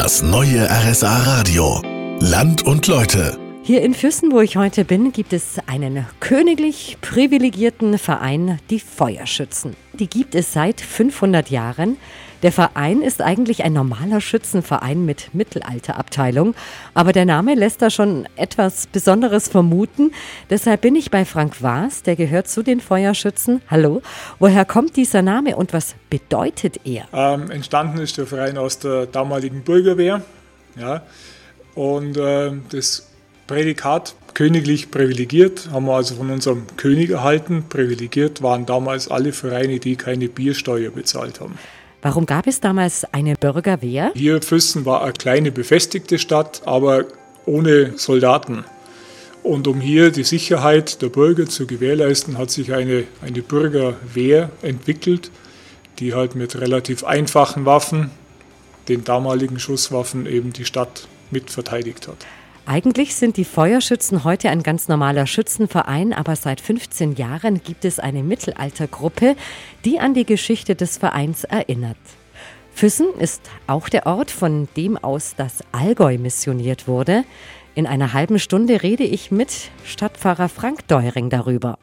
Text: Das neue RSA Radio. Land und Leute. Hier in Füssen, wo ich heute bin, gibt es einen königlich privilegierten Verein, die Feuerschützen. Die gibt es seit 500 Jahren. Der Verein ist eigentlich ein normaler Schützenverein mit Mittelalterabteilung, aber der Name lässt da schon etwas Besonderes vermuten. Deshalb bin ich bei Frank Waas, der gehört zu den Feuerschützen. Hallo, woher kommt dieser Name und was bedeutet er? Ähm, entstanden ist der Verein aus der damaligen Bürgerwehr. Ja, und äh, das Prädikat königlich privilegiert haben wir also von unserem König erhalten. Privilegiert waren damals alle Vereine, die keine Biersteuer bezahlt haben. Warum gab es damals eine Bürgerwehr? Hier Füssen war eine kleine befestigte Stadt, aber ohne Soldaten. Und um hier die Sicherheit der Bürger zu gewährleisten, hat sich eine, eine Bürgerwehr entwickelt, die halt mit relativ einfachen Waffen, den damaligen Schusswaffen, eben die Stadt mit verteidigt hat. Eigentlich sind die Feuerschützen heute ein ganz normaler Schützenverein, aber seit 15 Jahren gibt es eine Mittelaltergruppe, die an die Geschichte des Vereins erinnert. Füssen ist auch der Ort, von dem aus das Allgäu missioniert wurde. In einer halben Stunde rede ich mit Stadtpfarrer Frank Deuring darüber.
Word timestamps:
Das 0.00 0.22
neue 0.22 0.68
RSA 0.70 1.24
Radio. 1.24 1.82
Land 2.20 2.62
und 2.62 2.86
Leute. 2.86 3.47
Hier 3.68 3.82
in 3.82 3.92
Füssen, 3.92 4.32
wo 4.32 4.40
ich 4.40 4.56
heute 4.56 4.86
bin, 4.86 5.12
gibt 5.12 5.34
es 5.34 5.58
einen 5.66 6.06
königlich 6.20 6.96
privilegierten 7.02 7.98
Verein, 7.98 8.58
die 8.70 8.80
Feuerschützen. 8.80 9.76
Die 9.92 10.08
gibt 10.08 10.34
es 10.34 10.54
seit 10.54 10.80
500 10.80 11.50
Jahren. 11.50 11.98
Der 12.42 12.50
Verein 12.50 13.02
ist 13.02 13.20
eigentlich 13.20 13.64
ein 13.64 13.74
normaler 13.74 14.22
Schützenverein 14.22 15.04
mit 15.04 15.34
Mittelalterabteilung, 15.34 16.54
aber 16.94 17.12
der 17.12 17.26
Name 17.26 17.56
lässt 17.56 17.82
da 17.82 17.90
schon 17.90 18.26
etwas 18.36 18.86
Besonderes 18.86 19.48
vermuten. 19.48 20.12
Deshalb 20.48 20.80
bin 20.80 20.96
ich 20.96 21.10
bei 21.10 21.26
Frank 21.26 21.62
Waas, 21.62 22.02
der 22.02 22.16
gehört 22.16 22.48
zu 22.48 22.62
den 22.62 22.80
Feuerschützen. 22.80 23.60
Hallo, 23.70 24.00
woher 24.38 24.64
kommt 24.64 24.96
dieser 24.96 25.20
Name 25.20 25.56
und 25.56 25.74
was 25.74 25.94
bedeutet 26.08 26.80
er? 26.84 27.04
Ähm, 27.12 27.50
entstanden 27.50 27.98
ist 27.98 28.16
der 28.16 28.26
Verein 28.26 28.56
aus 28.56 28.78
der 28.78 29.04
damaligen 29.04 29.60
Bürgerwehr. 29.60 30.22
Ja, 30.74 31.02
und 31.74 32.16
äh, 32.16 32.52
das 32.70 33.08
Prädikat 33.48 34.14
königlich 34.34 34.90
privilegiert 34.90 35.70
haben 35.72 35.86
wir 35.86 35.94
also 35.94 36.14
von 36.16 36.30
unserem 36.30 36.66
König 36.76 37.10
erhalten. 37.10 37.64
Privilegiert 37.68 38.42
waren 38.42 38.66
damals 38.66 39.08
alle 39.08 39.32
Vereine, 39.32 39.80
die 39.80 39.96
keine 39.96 40.28
Biersteuer 40.28 40.90
bezahlt 40.90 41.40
haben. 41.40 41.58
Warum 42.02 42.26
gab 42.26 42.46
es 42.46 42.60
damals 42.60 43.04
eine 43.12 43.34
Bürgerwehr? 43.36 44.12
Hier 44.14 44.42
Füssen 44.42 44.84
war 44.84 45.02
eine 45.02 45.14
kleine 45.14 45.50
befestigte 45.50 46.18
Stadt, 46.18 46.62
aber 46.66 47.06
ohne 47.46 47.98
Soldaten. 47.98 48.64
Und 49.42 49.66
um 49.66 49.80
hier 49.80 50.10
die 50.10 50.24
Sicherheit 50.24 51.00
der 51.00 51.08
Bürger 51.08 51.46
zu 51.46 51.66
gewährleisten, 51.66 52.36
hat 52.36 52.50
sich 52.50 52.74
eine, 52.74 53.04
eine 53.22 53.40
Bürgerwehr 53.40 54.50
entwickelt, 54.60 55.30
die 56.00 56.12
halt 56.12 56.34
mit 56.34 56.60
relativ 56.60 57.02
einfachen 57.02 57.64
Waffen, 57.64 58.10
den 58.88 59.04
damaligen 59.04 59.58
Schusswaffen, 59.58 60.26
eben 60.26 60.52
die 60.52 60.66
Stadt 60.66 61.08
mit 61.30 61.50
verteidigt 61.50 62.08
hat. 62.08 62.26
Eigentlich 62.68 63.14
sind 63.14 63.38
die 63.38 63.46
Feuerschützen 63.46 64.24
heute 64.24 64.50
ein 64.50 64.62
ganz 64.62 64.88
normaler 64.88 65.26
Schützenverein, 65.26 66.12
aber 66.12 66.36
seit 66.36 66.60
15 66.60 67.14
Jahren 67.14 67.62
gibt 67.62 67.86
es 67.86 67.98
eine 67.98 68.22
Mittelaltergruppe, 68.22 69.36
die 69.86 70.00
an 70.00 70.12
die 70.12 70.26
Geschichte 70.26 70.74
des 70.74 70.98
Vereins 70.98 71.44
erinnert. 71.44 71.96
Füssen 72.74 73.06
ist 73.18 73.40
auch 73.66 73.88
der 73.88 74.04
Ort, 74.04 74.30
von 74.30 74.68
dem 74.76 74.98
aus 74.98 75.34
das 75.34 75.64
Allgäu 75.72 76.18
missioniert 76.18 76.86
wurde. 76.86 77.24
In 77.74 77.86
einer 77.86 78.12
halben 78.12 78.38
Stunde 78.38 78.82
rede 78.82 79.04
ich 79.04 79.30
mit 79.30 79.70
Stadtpfarrer 79.86 80.50
Frank 80.50 80.86
Deuring 80.88 81.30
darüber. 81.30 81.78